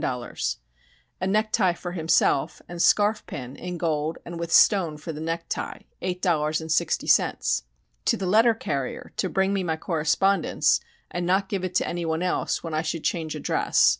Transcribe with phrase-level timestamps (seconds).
[0.03, 0.33] 00
[1.21, 6.19] A necktie for himself and scarf pin in gold and with stone for the necktie...$
[6.19, 7.61] 8.60
[8.05, 10.79] To the letter carrier to bring me my correspondence
[11.11, 13.77] and not give it to any one else when I should change address